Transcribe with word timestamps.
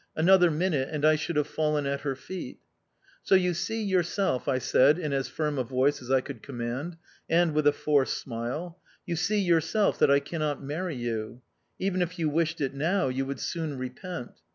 Another 0.15 0.49
minute 0.49 0.89
and 0.91 1.05
I 1.05 1.15
should 1.15 1.35
have 1.35 1.45
fallen 1.45 1.85
at 1.85 2.01
her 2.01 2.15
feet. 2.15 2.57
"So 3.21 3.35
you 3.35 3.53
see, 3.53 3.83
yourself," 3.83 4.47
I 4.47 4.57
said 4.57 4.97
in 4.97 5.13
as 5.13 5.27
firm 5.27 5.59
a 5.59 5.63
voice 5.63 6.01
as 6.01 6.09
I 6.09 6.21
could 6.21 6.41
command, 6.41 6.97
and 7.29 7.53
with 7.53 7.67
a 7.67 7.71
forced 7.71 8.17
smile, 8.17 8.79
"you 9.05 9.15
see, 9.15 9.37
yourself, 9.39 9.99
that 9.99 10.09
I 10.09 10.19
cannot 10.19 10.63
marry 10.63 10.95
you. 10.95 11.43
Even 11.77 12.01
if 12.01 12.17
you 12.17 12.29
wished 12.29 12.61
it 12.61 12.73
now, 12.73 13.09
you 13.09 13.27
would 13.27 13.39
soon 13.39 13.77
repent. 13.77 14.41